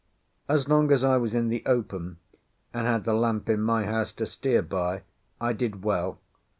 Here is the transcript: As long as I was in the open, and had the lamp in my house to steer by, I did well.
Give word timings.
As 0.49 0.67
long 0.67 0.91
as 0.91 1.03
I 1.03 1.17
was 1.17 1.35
in 1.35 1.49
the 1.49 1.61
open, 1.67 2.17
and 2.73 2.87
had 2.87 3.03
the 3.03 3.13
lamp 3.13 3.47
in 3.49 3.61
my 3.61 3.85
house 3.85 4.11
to 4.13 4.25
steer 4.25 4.63
by, 4.63 5.03
I 5.39 5.53
did 5.53 5.83
well. 5.83 6.19